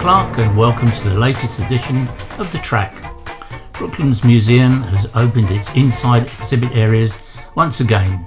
[0.00, 2.08] Clark and welcome to the latest edition
[2.38, 2.94] of The Track.
[3.72, 7.18] Brooklands Museum has opened its inside exhibit areas
[7.54, 8.26] once again.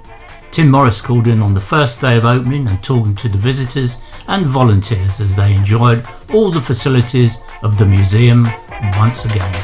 [0.50, 4.00] Tim Morris called in on the first day of opening and talking to the visitors
[4.28, 8.48] and volunteers as they enjoyed all the facilities of the museum
[8.96, 9.54] once again.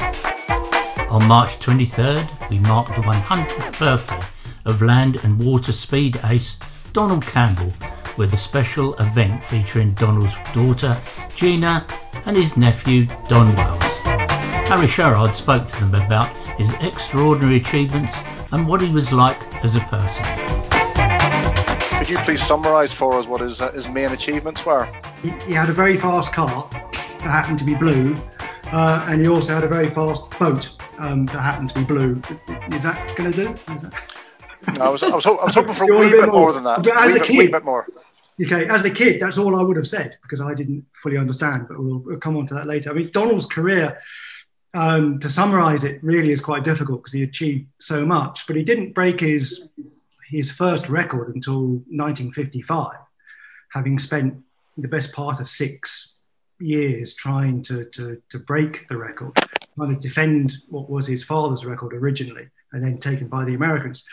[1.10, 4.26] On March 23rd, we marked the 100th birthday
[4.64, 6.58] of land and water speed ace
[6.92, 7.72] Donald Campbell
[8.16, 10.96] with a special event featuring Donald's daughter
[11.36, 11.86] Gina
[12.26, 13.82] and his nephew Don Wales.
[14.68, 18.16] Harry Sherrard spoke to them about his extraordinary achievements
[18.52, 20.24] and what he was like as a person.
[21.98, 24.88] Could you please summarise for us what his, uh, his main achievements were?
[25.22, 28.16] He, he, had a very fast car that happened to be blue,
[28.72, 32.20] uh, and he also had a very fast boat um, that happened to be blue.
[32.72, 33.90] Is that going to do?
[34.80, 36.40] I was, I was, I was hoping for a wee bit, bit more.
[36.40, 36.52] more.
[36.52, 36.82] than that.
[36.82, 37.86] But as a, a kid, wee bit more.
[38.40, 41.66] Okay, as a kid, that's all I would have said because I didn't fully understand.
[41.68, 42.90] But we'll, we'll come on to that later.
[42.90, 44.00] I mean, Donald's career,
[44.74, 48.46] um, to summarise it, really is quite difficult because he achieved so much.
[48.46, 49.68] But he didn't break his
[50.28, 52.96] his first record until 1955,
[53.70, 54.38] having spent
[54.78, 56.16] the best part of six
[56.58, 59.32] years trying to to, to break the record,
[59.76, 64.04] trying to defend what was his father's record originally and then taken by the Americans.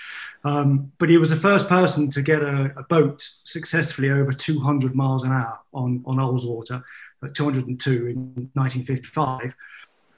[0.43, 4.95] Um, but he was the first person to get a, a, boat successfully over 200
[4.95, 6.83] miles an hour on, on Ullswater
[7.23, 9.53] at 202 in 1955.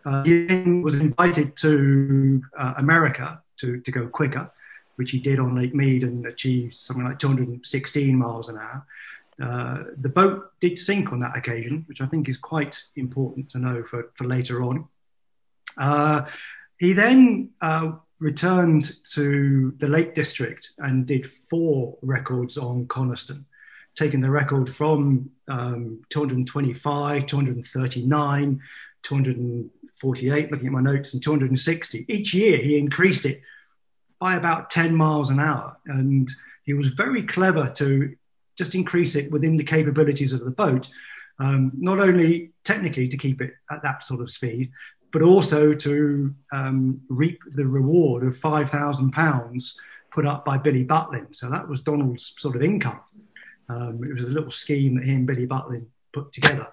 [0.06, 0.46] Uh, he
[0.82, 4.52] was invited to uh, America to, to go quicker,
[4.96, 8.86] which he did on Lake Mead and achieved something like 216 miles an hour.
[9.42, 13.60] Uh, the boat did sink on that occasion, which I think is quite important to
[13.60, 14.88] know for, for later on.
[15.78, 16.26] Uh,
[16.78, 23.46] he then uh, returned to the Lake District and did four records on Coniston,
[23.96, 28.62] taking the record from um, 225, 239,
[29.02, 32.06] 248, looking at my notes, and 260.
[32.08, 33.42] Each year he increased it
[34.20, 35.76] by about 10 miles an hour.
[35.88, 36.30] And
[36.64, 38.16] he was very clever to
[38.56, 40.88] just increase it within the capabilities of the boat.
[41.40, 44.72] Um, not only technically to keep it at that sort of speed,
[45.12, 49.74] but also to um, reap the reward of £5,000
[50.12, 51.34] put up by Billy Butlin.
[51.34, 53.00] So that was Donald's sort of income.
[53.70, 56.68] Um, it was a little scheme that he and Billy Butlin put together.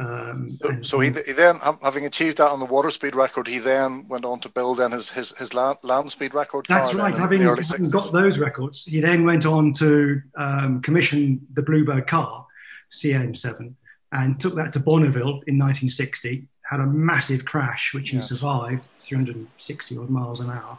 [0.00, 3.58] Um, so, so he, he, then, having achieved that on the water speed record, he
[3.58, 6.64] then went on to build then his his, his land, land speed record.
[6.68, 7.14] That's right.
[7.14, 12.46] Having, having got those records, he then went on to um, commission the Bluebird car,
[12.90, 13.74] CN7,
[14.12, 18.28] and took that to Bonneville in 1960 had a massive crash, which yes.
[18.28, 20.78] he survived, 360 odd miles an hour.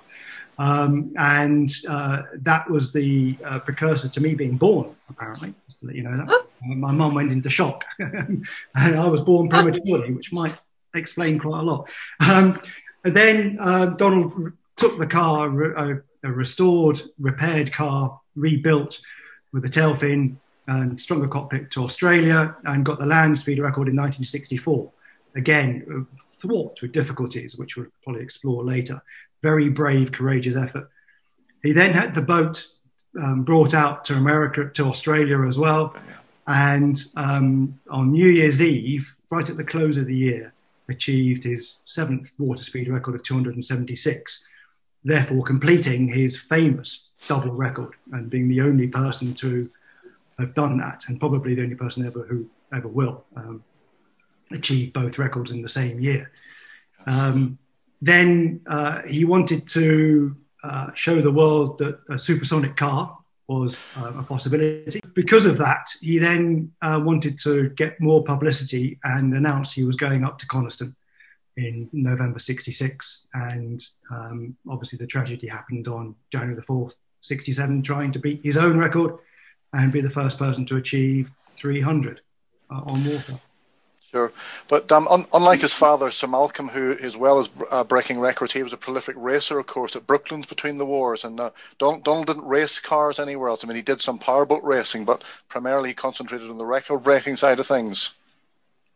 [0.58, 5.88] Um, and uh, that was the uh, precursor to me being born, apparently, just to
[5.88, 6.30] let you know that.
[6.30, 8.46] Uh, my mum went into shock, and
[8.76, 10.56] I was born prematurely, which might
[10.96, 11.90] explain quite a lot.
[12.20, 12.60] Um,
[13.04, 19.00] and then uh, Donald took the car, a, a, restored, repaired car, rebuilt
[19.52, 23.90] with a tail fin and stronger cockpit to Australia, and got the land speed record
[23.90, 24.92] in 1964
[25.36, 26.08] again,
[26.40, 29.02] thwart with difficulties, which we'll probably explore later.
[29.42, 30.90] Very brave, courageous effort.
[31.64, 32.66] He then had the boat
[33.22, 35.96] um, brought out to America, to Australia as well.
[36.48, 40.54] And um, on New Year's Eve, right at the close of the year,
[40.90, 44.46] achieved his seventh water speed record of 276,
[45.06, 49.70] therefore completing his famous double record and being the only person to
[50.40, 53.24] have done that, and probably the only person ever who ever will.
[53.38, 53.64] Um,
[54.52, 56.32] achieve both records in the same year.
[57.06, 57.58] Um,
[58.02, 63.18] then uh, he wanted to uh, show the world that a supersonic car
[63.48, 65.02] was uh, a possibility.
[65.14, 69.96] Because of that, he then uh, wanted to get more publicity and announced he was
[69.96, 70.96] going up to Coniston
[71.58, 73.28] in November 66.
[73.34, 78.58] And um, obviously, the tragedy happened on January the 4th, 67, trying to beat his
[78.58, 79.18] own record
[79.74, 82.22] and be the first person to achieve 300
[82.72, 83.40] uh, on water.
[84.14, 84.32] Sure,
[84.68, 88.54] but um, un- unlike his father, Sir Malcolm, who as well as uh, breaking records,
[88.54, 91.24] he was a prolific racer, of course, at Brooklands between the wars.
[91.24, 91.50] And uh,
[91.80, 93.64] Donald, Donald didn't race cars anywhere else.
[93.64, 97.60] I mean, he did some powerboat racing, but primarily he concentrated on the record-breaking side
[97.60, 98.12] of things.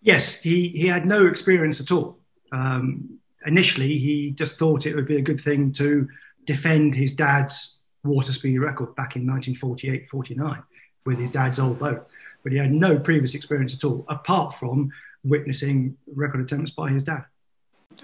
[0.04, 2.20] Yes, he, he had no experience at all.
[2.52, 6.08] Um, initially, he just thought it would be a good thing to
[6.46, 10.64] defend his dad's water speed record back in 1948-49
[11.06, 12.08] with his dad's old boat.
[12.44, 14.92] But he had no previous experience at all, apart from
[15.24, 17.26] witnessing record attempts by his dad.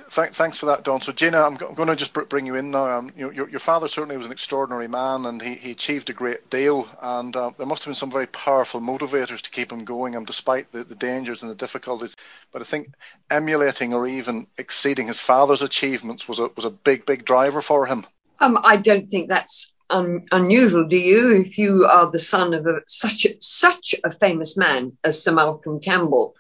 [0.09, 1.01] thanks for that, Don.
[1.01, 2.97] So, Gina, I'm, g- I'm going to just bring you in now.
[2.97, 6.09] Um, you know, your, your, father certainly was an extraordinary man, and he, he achieved
[6.09, 6.87] a great deal.
[7.01, 10.25] And uh, there must have been some very powerful motivators to keep him going, and
[10.25, 12.15] despite the, the dangers and the difficulties.
[12.51, 12.93] But I think
[13.29, 17.85] emulating or even exceeding his father's achievements was a was a big, big driver for
[17.85, 18.05] him.
[18.39, 21.35] Um, I don't think that's un- unusual, do you?
[21.35, 25.31] If you are the son of a, such a, such a famous man as Sir
[25.33, 26.35] Malcolm Campbell,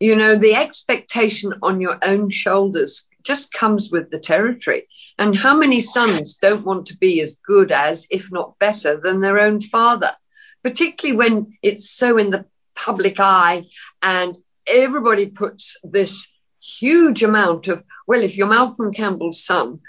[0.00, 4.88] you know the expectation on your own shoulders just comes with the territory.
[5.18, 9.20] And how many sons don't want to be as good as, if not better, than
[9.20, 10.10] their own father?
[10.64, 13.66] Particularly when it's so in the public eye
[14.02, 14.36] and
[14.66, 19.80] everybody puts this huge amount of, well, if you're Malcolm Campbell's son,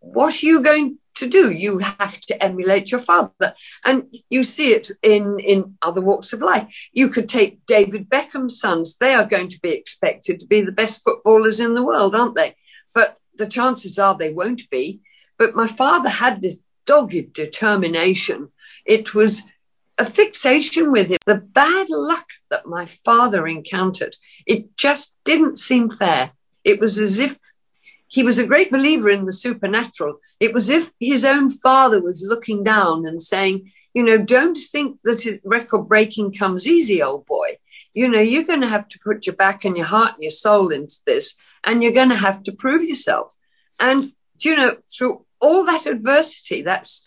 [0.00, 1.50] what are you going to do?
[1.50, 3.54] You have to emulate your father.
[3.84, 6.74] And you see it in, in other walks of life.
[6.92, 8.96] You could take David Beckham's sons.
[8.96, 12.34] They are going to be expected to be the best footballers in the world, aren't
[12.34, 12.56] they?
[12.94, 15.00] But the chances are they won't be.
[15.38, 18.50] But my father had this dogged determination.
[18.84, 19.42] It was
[19.96, 21.18] a fixation with him.
[21.26, 26.32] The bad luck that my father encountered, it just didn't seem fair.
[26.64, 27.38] It was as if
[28.10, 30.18] he was a great believer in the supernatural.
[30.40, 34.98] It was if his own father was looking down and saying, you know, don't think
[35.04, 37.58] that record breaking comes easy, old boy.
[37.94, 40.32] You know, you're going to have to put your back and your heart and your
[40.32, 43.32] soul into this, and you're going to have to prove yourself.
[43.78, 47.02] And, you know, through all that adversity, that's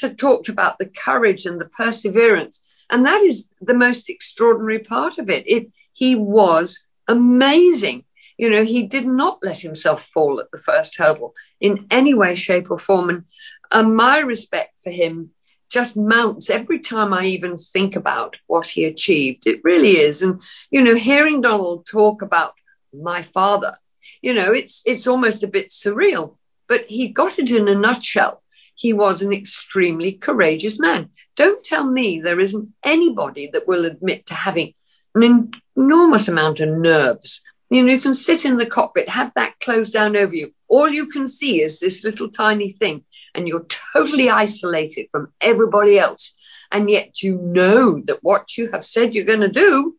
[0.00, 2.60] had talked about the courage and the perseverance.
[2.90, 5.48] And that is the most extraordinary part of it.
[5.48, 8.04] It he was amazing.
[8.36, 12.34] You know, he did not let himself fall at the first hurdle in any way,
[12.34, 13.10] shape, or form.
[13.10, 13.24] And,
[13.70, 15.30] and my respect for him
[15.70, 19.46] just mounts every time I even think about what he achieved.
[19.46, 20.22] It really is.
[20.22, 20.40] And,
[20.70, 22.54] you know, hearing Donald talk about
[22.92, 23.76] my father,
[24.22, 26.36] you know, it's it's almost a bit surreal.
[26.68, 28.42] But he got it in a nutshell.
[28.74, 31.10] He was an extremely courageous man.
[31.36, 34.74] Don't tell me there isn't anybody that will admit to having
[35.14, 37.42] an enormous amount of nerves
[37.74, 40.52] you know, you can sit in the cockpit, have that closed down over you.
[40.68, 43.04] All you can see is this little tiny thing,
[43.34, 46.36] and you're totally isolated from everybody else.
[46.70, 49.96] And yet you know that what you have said you're going to do,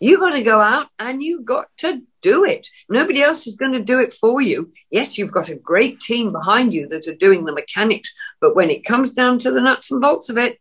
[0.00, 2.68] you got to go out and you've got to do it.
[2.88, 4.72] Nobody else is going to do it for you.
[4.90, 8.70] Yes, you've got a great team behind you that are doing the mechanics, but when
[8.70, 10.58] it comes down to the nuts and bolts of it,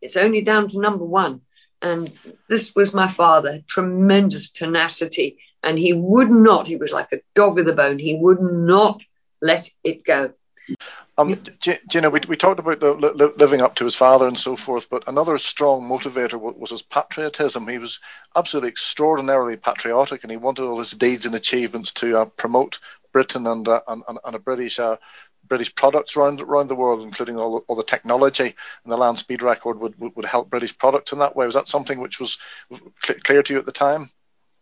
[0.00, 1.42] it's only down to number one.
[1.82, 2.10] And
[2.48, 7.56] this was my father, tremendous tenacity and he would not, he was like a dog
[7.56, 9.02] with a bone, he would not
[9.40, 10.32] let it go.
[11.18, 14.56] Um, Gina, we, we talked about the, li- living up to his father and so
[14.56, 17.68] forth, but another strong motivator was, was his patriotism.
[17.68, 18.00] He was
[18.34, 22.78] absolutely extraordinarily patriotic, and he wanted all his deeds and achievements to uh, promote
[23.12, 24.96] Britain and, uh, and, and a British uh,
[25.46, 28.54] British products around around the world, including all, all the technology.
[28.84, 31.44] And the land speed record would, would, would help British products in that way.
[31.44, 32.38] Was that something which was
[33.00, 34.08] clear to you at the time?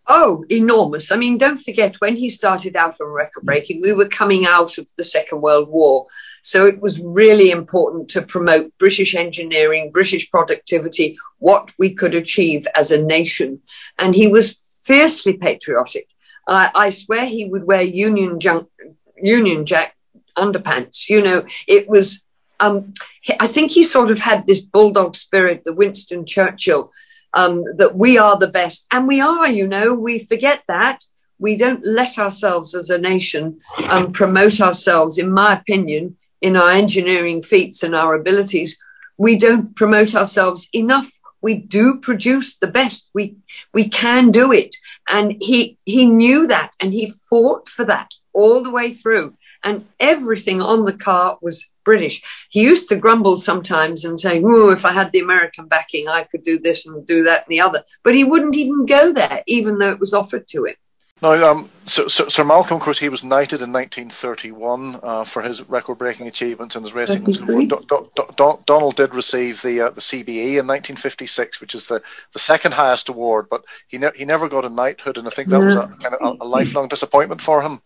[0.06, 1.12] Oh, enormous.
[1.12, 4.78] I mean, don't forget when he started out on record breaking, we were coming out
[4.78, 6.06] of the Second World War.
[6.42, 12.66] So it was really important to promote British engineering, British productivity, what we could achieve
[12.74, 13.60] as a nation.
[13.98, 14.54] And he was
[14.84, 16.08] fiercely patriotic.
[16.48, 18.68] I, I swear he would wear Union, junk,
[19.16, 19.94] Union Jack
[20.36, 21.08] underpants.
[21.08, 22.24] You know, it was,
[22.58, 22.92] um,
[23.38, 26.90] I think he sort of had this bulldog spirit, the Winston Churchill
[27.34, 28.86] um, that we are the best.
[28.92, 31.04] And we are, you know, we forget that.
[31.38, 36.70] We don't let ourselves as a nation um, promote ourselves, in my opinion, in our
[36.70, 38.78] engineering feats and our abilities.
[39.16, 41.10] We don't promote ourselves enough.
[41.42, 43.10] We do produce the best.
[43.14, 43.36] We
[43.72, 44.74] we can do it.
[45.08, 49.34] And he he knew that and he fought for that all the way through.
[49.62, 52.22] And everything on the car was British.
[52.50, 56.22] He used to grumble sometimes and say, "Oh, if I had the American backing, I
[56.22, 59.42] could do this and do that and the other." But he wouldn't even go there,
[59.46, 60.76] even though it was offered to him.
[61.22, 65.42] Now, um, so, so, Sir Malcolm, of course, he was knighted in 1931 uh, for
[65.42, 67.24] his record-breaking achievements in his racing.
[67.24, 72.02] Do, do, do, Donald did receive the uh, the CBE in 1956, which is the,
[72.32, 75.48] the second highest award, but he ne- he never got a knighthood, and I think
[75.48, 77.82] that was a kind of a, a lifelong disappointment for him.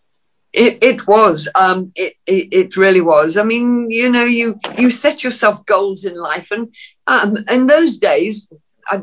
[0.55, 1.49] It, it was.
[1.53, 3.35] Um, it, it, it really was.
[3.35, 6.73] I mean, you know, you you set yourself goals in life, and
[7.07, 8.47] um, in those days,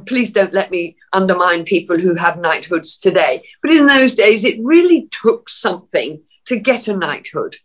[0.07, 3.43] please don't let me undermine people who have knighthoods today.
[3.61, 7.57] But in those days, it really took something to get a knighthood,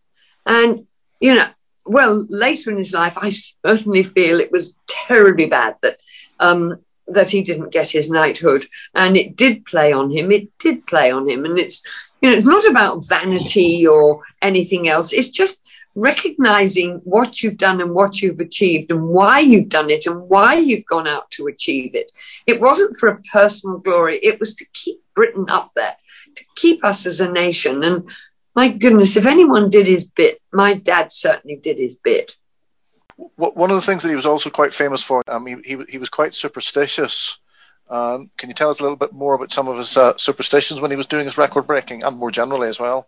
[0.46, 0.86] and
[1.22, 1.48] you know,
[1.86, 5.98] well, later in his life, I certainly feel it was terribly bad that
[6.42, 10.30] um, that he didn't get his knighthood, and it did play on him.
[10.30, 11.84] It did play on him, and it's
[12.22, 15.14] You know, it's not about vanity or anything else.
[15.14, 15.62] It's just
[15.96, 20.56] recognizing what you've done and what you've achieved and why you've done it and why
[20.56, 22.12] you've gone out to achieve it.
[22.46, 24.18] It wasn't for a personal glory.
[24.18, 25.96] It was to keep Britain up there,
[26.36, 27.84] to keep us as a nation.
[27.84, 28.08] And
[28.56, 32.36] my goodness, if anyone did his bit, my dad certainly did his bit.
[33.36, 35.98] One of the things that he was also quite famous for, um, he, he, he
[35.98, 37.40] was quite superstitious.
[37.90, 40.82] Um, can you tell us a little bit more about some of his uh, superstitions
[40.82, 43.08] when he was doing his record breaking and more generally as well?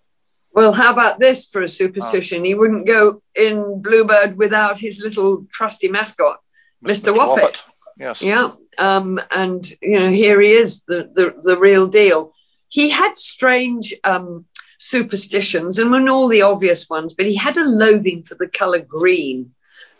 [0.53, 2.41] Well, how about this for a superstition?
[2.41, 2.45] Oh.
[2.45, 6.39] He wouldn't go in Bluebird without his little trusty mascot,
[6.83, 7.13] Mr.
[7.13, 7.17] Mr.
[7.17, 7.61] Whoppit.
[7.97, 8.21] Yes.
[8.21, 8.51] Yeah.
[8.77, 12.33] Um, and you know, here he is, the the, the real deal.
[12.69, 14.45] He had strange um,
[14.79, 18.47] superstitions, and were not all the obvious ones, but he had a loathing for the
[18.47, 19.53] colour green.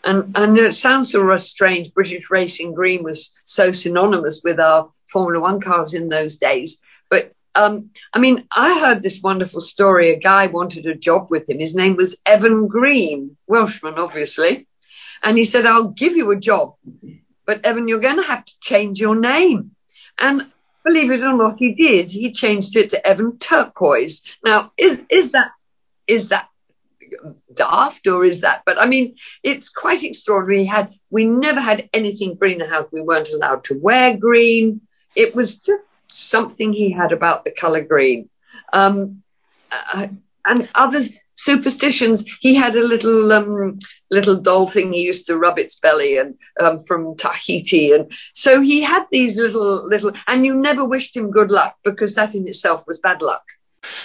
[0.04, 1.92] And, it sounds sort of strange.
[1.92, 6.80] British racing green was so synonymous with our Formula One cars in those days.
[7.08, 10.10] But um, I mean, I heard this wonderful story.
[10.12, 11.58] A guy wanted a job with him.
[11.58, 14.66] His name was Evan Green, Welshman, obviously.
[15.22, 16.74] And he said, I'll give you a job.
[17.44, 19.72] But Evan, you're going to have to change your name.
[20.18, 20.50] And
[20.84, 22.10] believe it or not, he did.
[22.10, 24.22] He changed it to Evan Turquoise.
[24.44, 25.50] Now, is, is that,
[26.06, 26.48] is that
[27.54, 28.62] daft or is that?
[28.64, 30.64] But I mean, it's quite extraordinary.
[30.64, 32.88] had we never had anything green in the house.
[32.92, 34.82] We weren't allowed to wear green.
[35.16, 38.28] It was just something he had about the color green.
[38.72, 39.22] Um,
[39.94, 40.08] uh,
[40.44, 41.00] and other
[41.34, 42.24] superstitions.
[42.40, 43.78] He had a little um,
[44.10, 48.60] little doll thing he used to rub its belly, and um, from Tahiti, and so
[48.60, 50.12] he had these little little.
[50.26, 53.44] And you never wished him good luck because that in itself was bad luck.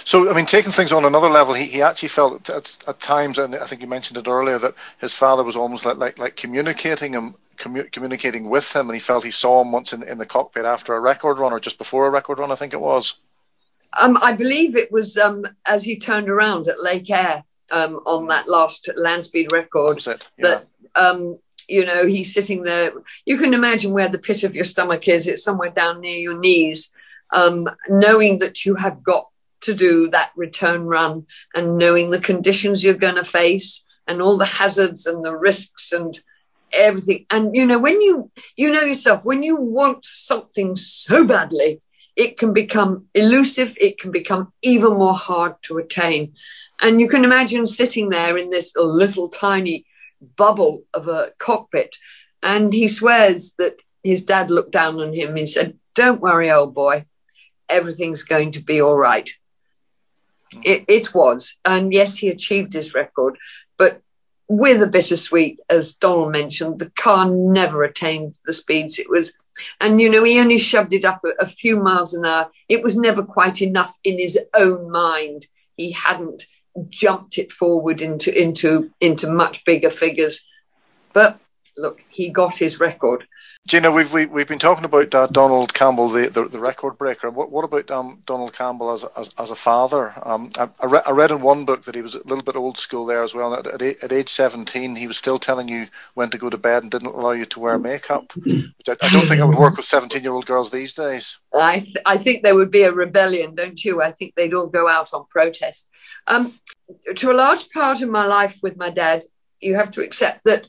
[0.04, 3.38] So, I mean, taking things on another level, he, he actually felt at, at times,
[3.38, 6.36] and I think you mentioned it earlier, that his father was almost like like, like
[6.36, 10.18] communicating him, commu- communicating with him, and he felt he saw him once in, in
[10.18, 12.80] the cockpit after a record run or just before a record run, I think it
[12.80, 13.18] was.
[14.00, 18.26] Um, I believe it was um, as he turned around at Lake Eyre um, on
[18.28, 20.44] that last land speed record that, yeah.
[20.44, 21.38] that um,
[21.68, 22.92] you know he's sitting there.
[23.24, 25.26] You can imagine where the pit of your stomach is.
[25.26, 26.94] It's somewhere down near your knees,
[27.32, 29.28] um, knowing that you have got
[29.66, 34.38] to do that return run and knowing the conditions you're going to face and all
[34.38, 36.18] the hazards and the risks and
[36.72, 37.26] everything.
[37.30, 41.80] And you know, when you you know yourself, when you want something so badly,
[42.16, 46.34] it can become elusive, it can become even more hard to attain.
[46.80, 49.86] And you can imagine sitting there in this little tiny
[50.20, 51.96] bubble of a cockpit.
[52.42, 56.74] And he swears that his dad looked down on him and said, Don't worry, old
[56.74, 57.06] boy,
[57.68, 59.30] everything's going to be all right.
[60.54, 60.62] Mm.
[60.64, 61.56] It, it was.
[61.64, 63.38] And yes, he achieved his record,
[63.76, 64.00] but
[64.48, 69.32] with a bittersweet, as Donald mentioned, the car never attained the speeds it was.
[69.80, 72.50] And, you know, he only shoved it up a, a few miles an hour.
[72.68, 75.46] It was never quite enough in his own mind.
[75.76, 76.44] He hadn't
[76.88, 80.46] jumped it forward into, into, into much bigger figures.
[81.12, 81.40] But
[81.76, 83.26] look, he got his record.
[83.66, 86.60] Gina, we've we, have we have been talking about uh, Donald Campbell, the, the, the
[86.60, 87.30] record breaker.
[87.30, 90.12] What what about um, Donald Campbell as as, as a father?
[90.22, 92.54] Um, I, I, re- I, read in one book that he was a little bit
[92.54, 93.54] old school there as well.
[93.54, 96.84] At, at, at, age 17, he was still telling you when to go to bed
[96.84, 98.32] and didn't allow you to wear makeup.
[98.36, 101.40] Which I, I don't think I would work with 17 year old girls these days.
[101.52, 104.00] I th- I think there would be a rebellion, don't you?
[104.00, 105.88] I think they'd all go out on protest.
[106.28, 106.52] Um,
[107.16, 109.24] to a large part of my life with my dad,
[109.60, 110.68] you have to accept that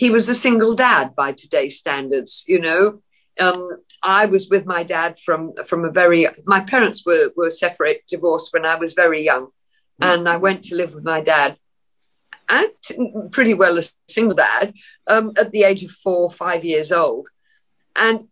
[0.00, 2.44] he was a single dad by today's standards.
[2.48, 3.02] You know,
[3.38, 3.68] um,
[4.02, 6.26] I was with my dad from from a very.
[6.46, 9.48] My parents were were separate, divorced when I was very young,
[10.00, 11.58] and I went to live with my dad.
[12.48, 12.80] As
[13.30, 14.72] pretty well a single dad
[15.06, 17.28] um, at the age of four, five years old,
[17.94, 18.26] and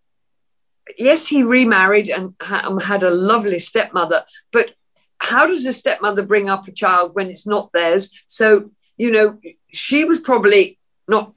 [0.96, 4.24] yes, he remarried and ha- had a lovely stepmother.
[4.52, 4.70] But
[5.18, 8.10] how does a stepmother bring up a child when it's not theirs?
[8.26, 9.38] So you know,
[9.70, 10.77] she was probably
[11.08, 11.34] not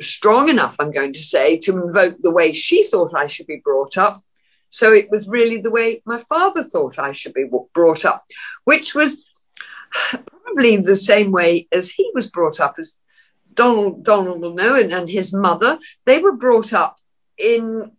[0.00, 3.62] strong enough, I'm going to say, to invoke the way she thought I should be
[3.64, 4.22] brought up.
[4.68, 8.24] So it was really the way my father thought I should be brought up,
[8.64, 9.24] which was
[9.92, 12.98] probably the same way as he was brought up, as
[13.54, 15.78] Donald, Donald will know, and, and his mother.
[16.06, 16.96] They were brought up
[17.38, 17.92] in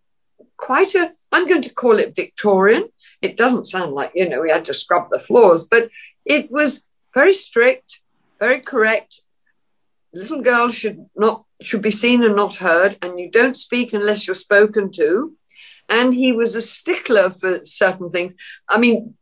[0.58, 2.88] quite a, I'm going to call it Victorian.
[3.22, 5.88] It doesn't sound like, you know, we had to scrub the floors, but
[6.26, 8.00] it was very strict,
[8.38, 9.22] very correct,
[10.16, 14.26] little girls should not should be seen and not heard, and you don't speak unless
[14.26, 15.34] you're spoken to.
[15.88, 18.34] And he was a stickler for certain things.
[18.68, 19.14] I mean,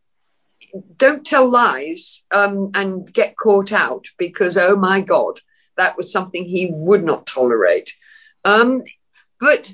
[0.96, 5.40] don't tell lies um, and get caught out because oh my god,
[5.76, 7.92] that was something he would not tolerate.
[8.44, 8.82] Um,
[9.40, 9.72] but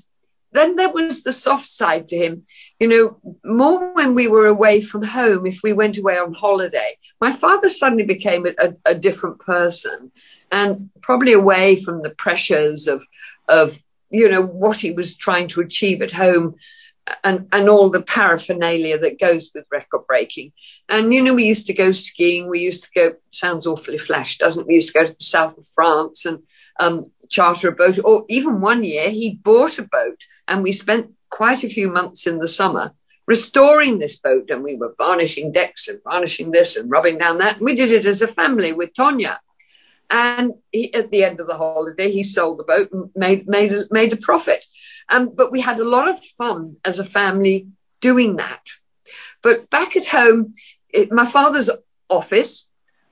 [0.53, 2.45] then there was the soft side to him.
[2.81, 6.97] You know, more when we were away from home, if we went away on holiday,
[7.21, 10.11] my father suddenly became a, a, a different person
[10.51, 13.05] and probably away from the pressures of,
[13.49, 13.77] of,
[14.11, 16.57] you know, what he was trying to achieve at home
[17.25, 20.53] and, and all the paraphernalia that goes with record breaking.
[20.89, 22.49] And, you know, we used to go skiing.
[22.49, 24.67] We used to go, sounds awfully flash, doesn't it?
[24.67, 26.43] We used to go to the south of France and
[26.79, 27.99] um, charter a boat.
[28.05, 32.27] Or even one year he bought a boat and we spent quite a few months
[32.27, 32.93] in the summer
[33.27, 34.51] restoring this boat.
[34.51, 37.57] And we were varnishing decks and varnishing this and rubbing down that.
[37.57, 39.37] And we did it as a family with Tonya.
[40.11, 43.73] And he, at the end of the holiday, he sold the boat and made, made,
[43.91, 44.65] made a profit.
[45.09, 47.69] Um, but we had a lot of fun as a family
[48.01, 48.63] doing that.
[49.43, 50.55] But back at home,
[50.89, 51.71] it, my father's
[52.09, 52.69] office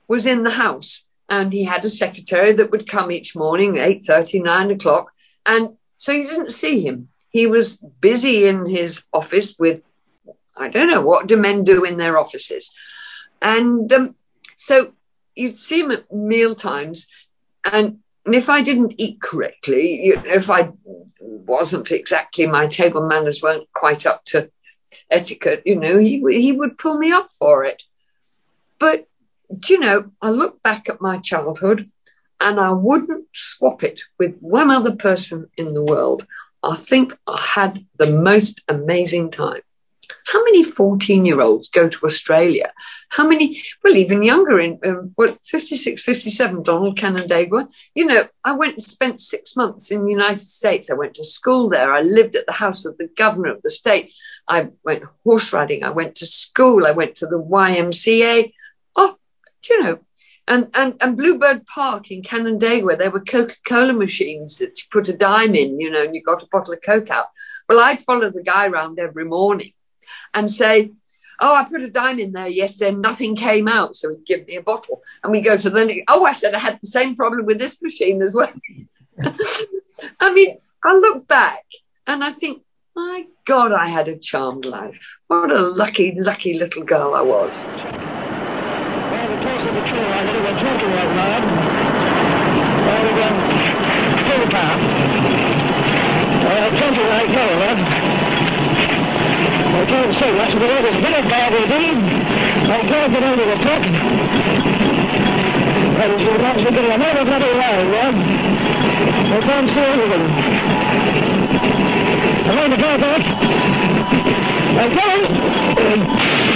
[0.07, 4.43] was in the house and he had a secretary that would come each morning, 8.30,
[4.43, 5.11] 9 o'clock.
[5.45, 7.09] And so you didn't see him.
[7.29, 9.85] He was busy in his office with,
[10.57, 12.73] I don't know, what do men do in their offices?
[13.41, 14.15] And um,
[14.55, 14.91] so
[15.39, 17.07] you'd see him at meal times
[17.65, 20.71] and if I didn't eat correctly, if I
[21.19, 24.51] wasn't exactly my table manners weren't quite up to
[25.09, 27.81] etiquette, you know, he he would pull me up for it.
[28.79, 29.07] But
[29.67, 31.89] you know, I look back at my childhood
[32.39, 36.25] and I wouldn't swap it with one other person in the world.
[36.61, 39.61] I think I had the most amazing time.
[40.31, 42.71] How many 14 year olds go to Australia?
[43.09, 47.67] How many, well, even younger in, um, well, 56, 57, Donald Canandaigua.
[47.95, 50.91] You know, I went and spent six months in the United States.
[50.91, 51.91] I went to school there.
[51.91, 54.11] I lived at the house of the governor of the state.
[54.47, 55.83] I went horse riding.
[55.83, 56.85] I went to school.
[56.85, 58.53] I went to the YMCA.
[58.95, 59.17] Oh,
[59.67, 59.99] you know,
[60.47, 65.17] and, and, and Bluebird Park in Canandaigua, there were Coca-Cola machines that you put a
[65.17, 67.25] dime in, you know, and you got a bottle of Coke out.
[67.67, 69.73] Well, I'd follow the guy around every morning
[70.33, 70.91] and say,
[71.41, 73.95] Oh, I put a dime in there yesterday and nothing came out.
[73.95, 75.01] So he'd give me a bottle.
[75.23, 77.81] And we go to the, oh, I said I had the same problem with this
[77.81, 78.51] machine as well.
[80.19, 81.63] I mean, I look back
[82.07, 82.63] and I think,
[82.95, 85.17] my God, I had a charmed life.
[85.27, 87.65] What a lucky, lucky little girl I was.
[89.09, 89.73] Well, the of
[96.95, 98.18] the
[100.09, 100.17] lad.
[100.17, 101.97] I can't say much, but it was very bad indeed.
[102.69, 103.81] I can't get under the top.
[105.97, 108.11] That is, you're actually getting another bloody line, yeah?
[109.29, 110.25] I can't see anything.
[112.49, 113.19] I'm on the top, eh?
[114.79, 116.48] I'm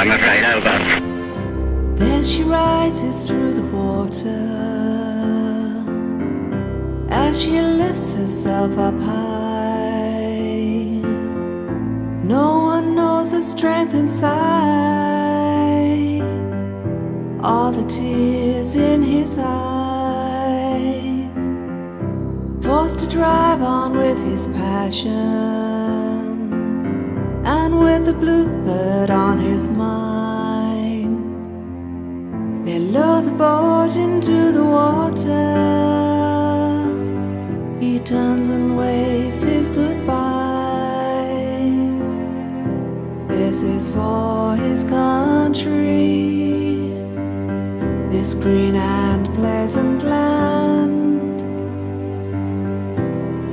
[0.00, 0.44] I'm afraid.
[0.54, 0.78] Over.
[1.96, 4.46] Then she rises through the water
[7.10, 10.30] as she lifts herself up high.
[12.24, 14.32] No one knows the strength inside,
[17.42, 20.64] all the tears in his eyes,
[22.64, 26.09] forced to drive on with his passion
[27.44, 31.16] and with the bluebird on his mind.
[32.66, 35.30] They lower the boat into the water.
[37.80, 40.20] He turns and waves his goodbyes.
[43.28, 46.92] This is for his country,
[48.10, 51.38] this green and pleasant land,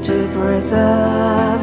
[0.03, 1.56] to preserve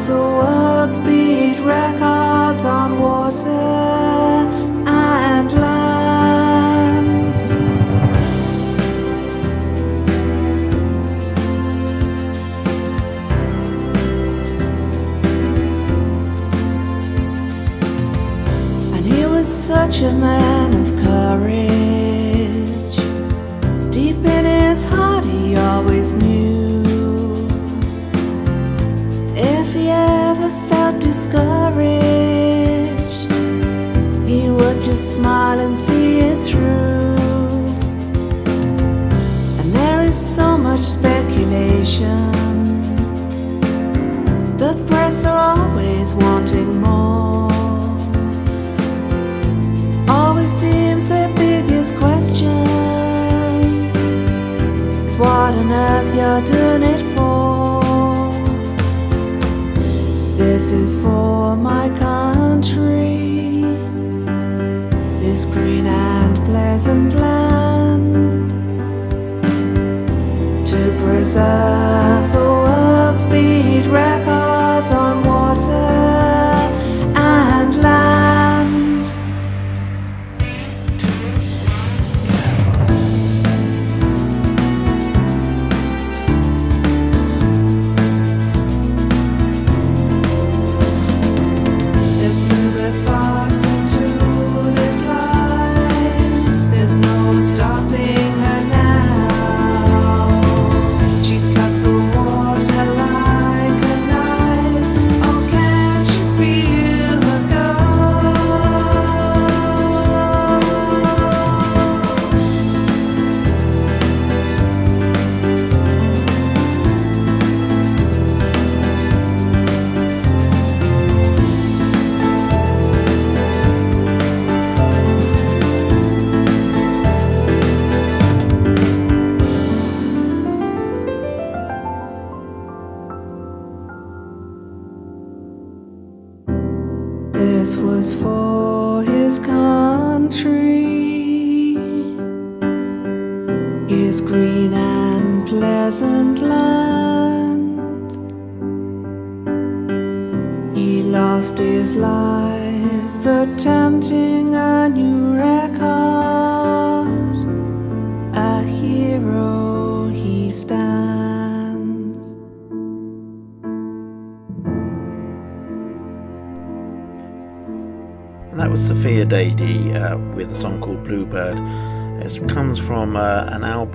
[19.85, 21.74] such a man of courage.
[70.75, 73.85] to preserve the world's speed.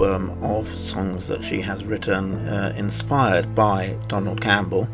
[0.01, 4.89] Album of songs that she has written uh, inspired by Donald Campbell,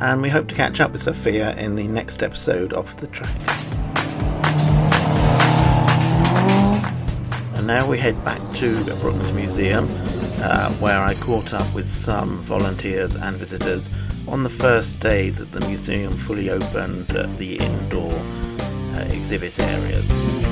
[0.00, 3.36] and we hope to catch up with Sophia in the next episode of The Track.
[7.56, 9.88] And now we head back to Brooklands Museum,
[10.38, 13.90] uh, where I caught up with some volunteers and visitors
[14.28, 20.43] on the first day that the museum fully opened the indoor uh, exhibit areas.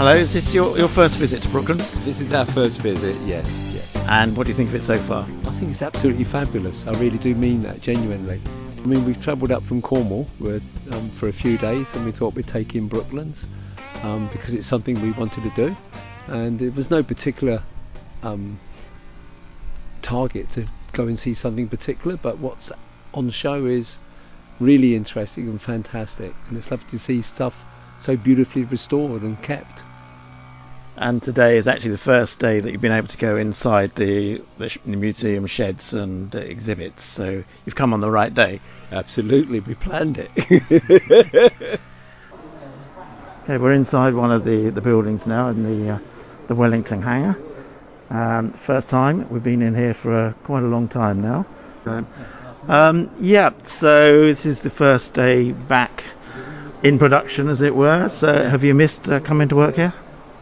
[0.00, 1.92] Hello, is this your, your first visit to Brooklands?
[2.06, 3.94] This is our first visit, yes, yes.
[4.08, 5.24] And what do you think of it so far?
[5.44, 6.86] I think it's absolutely fabulous.
[6.86, 8.40] I really do mean that, genuinely.
[8.78, 12.32] I mean, we've travelled up from Cornwall um, for a few days and we thought
[12.32, 13.44] we'd take in Brooklands
[14.02, 15.76] um, because it's something we wanted to do.
[16.28, 17.62] And there was no particular
[18.22, 18.58] um,
[20.00, 22.72] target to go and see something particular, but what's
[23.12, 23.98] on show is
[24.60, 26.32] really interesting and fantastic.
[26.48, 27.62] And it's lovely to see stuff
[27.98, 29.84] so beautifully restored and kept.
[30.96, 34.42] And today is actually the first day that you've been able to go inside the,
[34.58, 37.02] the, the museum sheds and uh, exhibits.
[37.02, 38.60] So you've come on the right day.
[38.92, 41.52] Absolutely, we planned it.
[43.44, 45.98] Okay, we're inside one of the, the buildings now in the uh,
[46.46, 47.36] the Wellington hangar.
[48.10, 51.46] Um, first time we've been in here for uh, quite a long time now.
[52.68, 56.04] Um, yeah, so this is the first day back
[56.84, 58.08] in production, as it were.
[58.08, 59.94] So have you missed uh, coming to work here?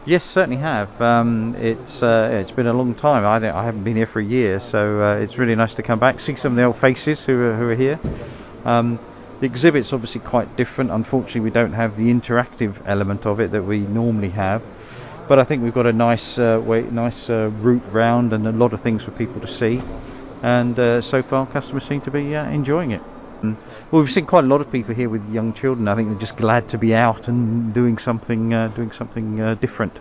[0.03, 0.99] Yes, certainly have.
[0.99, 3.25] Um, it's uh, it's been a long time.
[3.25, 5.83] I think I haven't been here for a year, so uh, it's really nice to
[5.83, 7.99] come back, see some of the old faces who are, who are here.
[8.65, 9.01] Um,
[9.39, 10.91] the exhibit's obviously quite different.
[10.91, 14.63] Unfortunately, we don't have the interactive element of it that we normally have.
[15.27, 18.51] But I think we've got a nice, uh, way, nice uh, route round and a
[18.51, 19.85] lot of things for people to see.
[20.41, 23.03] And uh, so far, customers seem to be uh, enjoying it.
[23.41, 23.59] And,
[23.91, 25.87] well, we've seen quite a lot of people here with young children.
[25.87, 29.55] I think they're just glad to be out and doing something, uh, doing something uh,
[29.55, 29.99] different.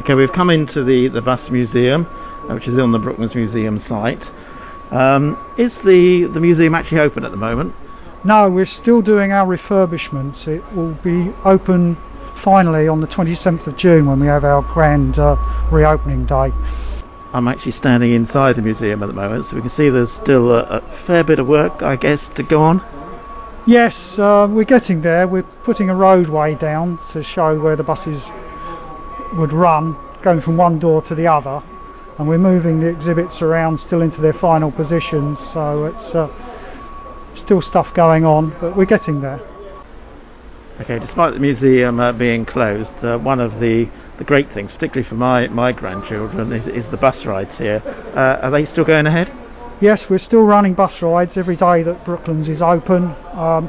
[0.00, 2.04] Okay, we've come into the the bus museum,
[2.48, 4.30] which is on the Brooklands Museum site.
[4.92, 7.74] Um, is the, the museum actually open at the moment?
[8.24, 10.46] No, we're still doing our refurbishment.
[10.46, 11.96] It will be open
[12.34, 15.36] finally on the 27th of June when we have our grand uh,
[15.70, 16.52] reopening day.
[17.32, 20.52] I'm actually standing inside the museum at the moment, so we can see there's still
[20.52, 22.82] a, a fair bit of work, I guess, to go on.
[23.66, 25.26] Yes, uh, we're getting there.
[25.26, 28.26] We're putting a roadway down to show where the buses
[29.34, 31.62] would run, going from one door to the other
[32.18, 36.30] and we're moving the exhibits around still into their final positions so it's uh,
[37.34, 39.40] still stuff going on but we're getting there
[40.80, 43.88] okay despite the museum uh, being closed uh, one of the
[44.22, 47.82] the great things particularly for my my grandchildren is, is the bus rides here
[48.14, 49.28] uh, are they still going ahead
[49.80, 53.68] yes we're still running bus rides every day that brooklands is open um,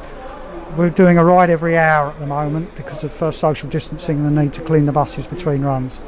[0.76, 4.36] we're doing a ride every hour at the moment because of uh, social distancing and
[4.36, 5.98] the need to clean the buses between runs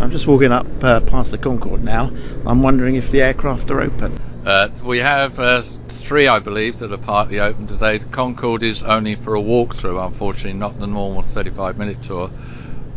[0.00, 2.10] I'm just walking up uh, past the Concorde now.
[2.44, 4.18] I'm wondering if the aircraft are open.
[4.44, 7.98] Uh, we have uh, three, I believe, that are partly open today.
[7.98, 12.28] The Concorde is only for a walkthrough, unfortunately, not the normal 35 minute tour,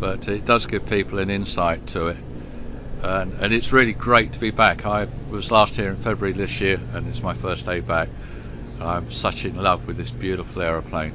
[0.00, 2.16] but it does give people an insight to it.
[3.02, 4.84] And, and it's really great to be back.
[4.84, 8.08] I was last here in February this year, and it's my first day back.
[8.80, 11.12] I'm such in love with this beautiful aeroplane.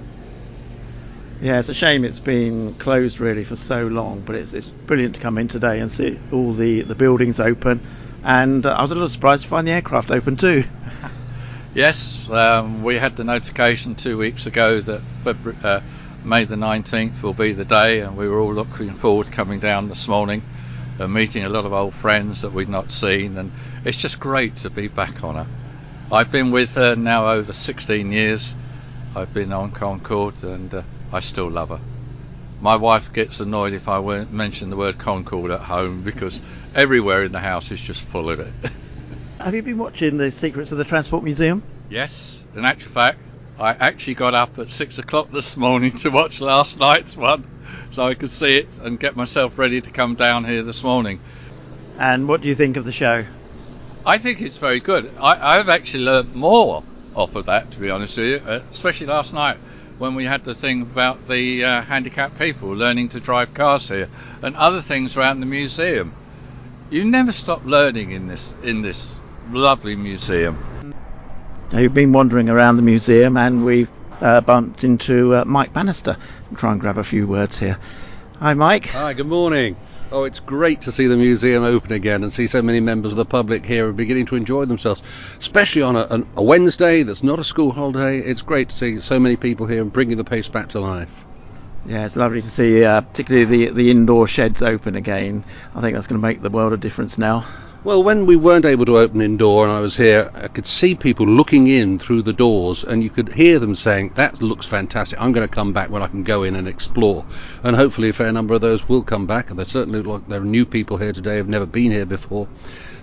[1.42, 5.16] Yeah, it's a shame it's been closed really for so long, but it's, it's brilliant
[5.16, 7.82] to come in today and see all the, the buildings open.
[8.24, 10.64] And uh, I was a little surprised to find the aircraft open too.
[11.74, 15.82] yes, um, we had the notification two weeks ago that February, uh,
[16.26, 19.60] May the 19th will be the day, and we were all looking forward to coming
[19.60, 20.42] down this morning
[20.98, 23.38] and meeting a lot of old friends that we'd not seen.
[23.38, 23.52] And
[23.84, 25.48] it's just great to be back on her.
[26.10, 28.54] I've been with her now over 16 years.
[29.16, 31.80] I've been on Concorde and uh, I still love her.
[32.62, 36.40] My wife gets annoyed if I mention the word Concorde at home because
[36.74, 38.54] everywhere in the house is just full of it.
[39.40, 41.62] Have you been watching the Secrets of the Transport Museum?
[41.90, 42.46] Yes.
[42.56, 43.20] In actual fact,
[43.60, 47.46] I actually got up at six o'clock this morning to watch last night's one
[47.92, 51.20] so I could see it and get myself ready to come down here this morning.
[52.00, 53.26] And what do you think of the show?
[54.06, 55.10] I think it's very good.
[55.20, 56.84] I, have actually learned more
[57.16, 59.58] off of that, to be honest with you, uh, especially last night
[60.00, 64.10] when we had the thing about the uh, handicapped people learning to drive cars here
[64.42, 66.14] and other things around the museum.
[66.90, 70.58] You never stop learning in this in this lovely museum.
[71.76, 73.90] You've been wandering around the museum and we've
[74.22, 76.18] uh, bumped into uh, Mike Bannister.
[76.52, 77.80] I'll try and grab a few words here.
[78.38, 78.86] Hi, Mike.
[78.90, 79.76] Hi, good morning.
[80.12, 83.18] Oh, it's great to see the museum open again and see so many members of
[83.18, 85.02] the public here are beginning to enjoy themselves,
[85.40, 88.20] especially on a, a Wednesday that's not a school holiday.
[88.20, 91.26] It's great to see so many people here and bringing the place back to life.
[91.88, 95.44] Yeah, it's lovely to see, uh, particularly the the indoor sheds open again.
[95.74, 97.46] I think that's going to make the world a difference now.
[97.86, 100.96] Well, when we weren't able to open indoor and I was here, I could see
[100.96, 105.20] people looking in through the doors and you could hear them saying, That looks fantastic.
[105.20, 107.26] I'm going to come back when I can go in and explore.
[107.62, 109.50] And hopefully, a fair number of those will come back.
[109.50, 112.06] And they certainly look like there are new people here today who've never been here
[112.06, 112.48] before.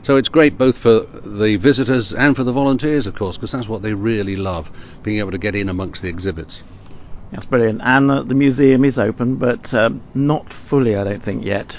[0.03, 3.69] So it's great both for the visitors and for the volunteers, of course, because that's
[3.69, 6.64] what they really love being able to get in amongst the exhibits.
[7.33, 7.83] That's brilliant.
[7.85, 11.77] And uh, the museum is open, but um, not fully, I don't think, yet.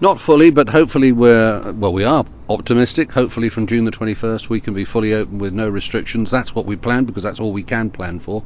[0.00, 1.92] Not fully, but hopefully we're well.
[1.92, 3.12] We are optimistic.
[3.12, 6.30] Hopefully, from June the 21st, we can be fully open with no restrictions.
[6.30, 8.44] That's what we plan because that's all we can plan for.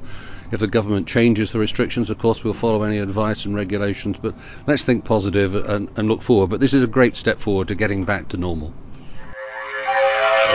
[0.52, 4.18] If the government changes the restrictions, of course, we'll follow any advice and regulations.
[4.20, 4.34] But
[4.66, 6.50] let's think positive and, and look forward.
[6.50, 8.72] But this is a great step forward to getting back to normal.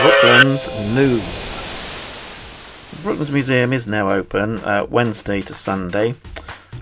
[0.02, 1.22] Brooklands news.
[2.90, 6.14] The Brooklands Museum is now open uh, Wednesday to Sunday.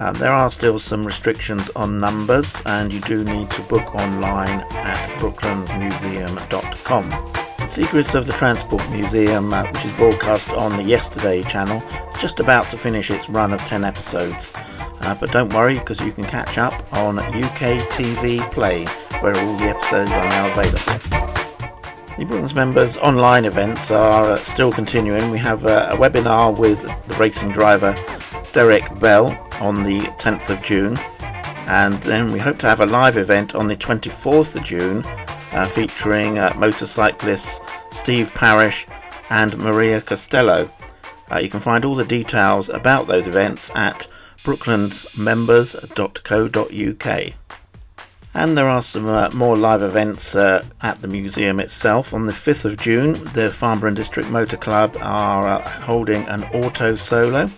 [0.01, 4.61] Uh, there are still some restrictions on numbers, and you do need to book online
[4.73, 7.69] at brooklandsmuseum.com.
[7.69, 11.83] Secrets of the Transport Museum, uh, which is broadcast on the Yesterday channel,
[12.15, 14.53] is just about to finish its run of 10 episodes.
[15.01, 18.85] Uh, but don't worry, because you can catch up on UK TV Play,
[19.21, 21.44] where all the episodes are now available.
[22.17, 25.33] The members' online events are uh, still continuing.
[25.33, 27.93] We have uh, a webinar with the racing driver
[28.53, 30.97] Derek Bell on the 10th of June,
[31.67, 35.67] and then we hope to have a live event on the 24th of June uh,
[35.67, 38.87] featuring uh, motorcyclists Steve Parrish
[39.29, 40.71] and Maria Costello.
[41.33, 44.07] Uh, you can find all the details about those events at
[44.45, 47.35] brooklandsmembers.co.uk.
[48.37, 52.13] And there are some uh, more live events uh, at the museum itself.
[52.13, 56.97] On the 5th of June, the Farnborough District Motor Club are uh, holding an auto
[56.97, 57.49] solo.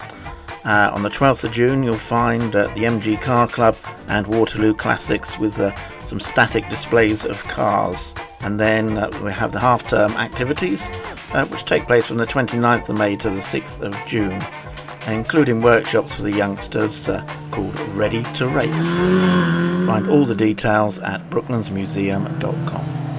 [0.64, 3.74] Uh, on the 12th of June, you'll find uh, the MG Car Club
[4.08, 8.14] and Waterloo Classics with uh, some static displays of cars.
[8.40, 10.86] And then we have the half term activities,
[11.48, 14.44] which take place from the 29th of May to the 6th of June
[15.07, 18.88] including workshops for the youngsters uh, called Ready to Race.
[19.87, 23.15] Find all the details at brooklandsmuseum.com.